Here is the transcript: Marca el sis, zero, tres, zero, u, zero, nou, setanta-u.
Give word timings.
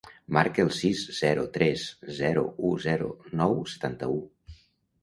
Marca 0.35 0.63
el 0.67 0.71
sis, 0.77 1.03
zero, 1.17 1.43
tres, 1.59 1.83
zero, 2.23 2.45
u, 2.71 2.75
zero, 2.89 3.13
nou, 3.45 3.57
setanta-u. 3.77 4.19